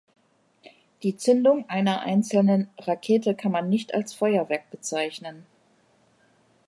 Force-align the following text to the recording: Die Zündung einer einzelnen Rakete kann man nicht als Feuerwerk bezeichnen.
Die 1.03 1.15
Zündung 1.15 1.69
einer 1.69 1.99
einzelnen 2.01 2.71
Rakete 2.79 3.35
kann 3.35 3.51
man 3.51 3.69
nicht 3.69 3.93
als 3.93 4.15
Feuerwerk 4.15 4.67
bezeichnen. 4.71 5.45